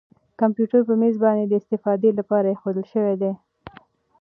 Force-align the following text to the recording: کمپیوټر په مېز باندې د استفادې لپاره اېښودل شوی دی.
کمپیوټر 0.39 0.81
په 0.87 0.93
مېز 1.01 1.15
باندې 1.23 1.43
د 1.47 1.53
استفادې 1.61 2.09
لپاره 2.19 2.47
اېښودل 2.49 2.85
شوی 2.93 3.15
دی. 3.21 3.31